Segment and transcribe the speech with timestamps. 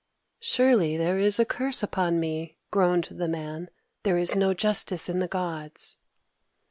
[0.39, 3.69] "Surely there is a curse upon me," groaned the Man.
[4.01, 5.97] "There is no justice in the Gods!"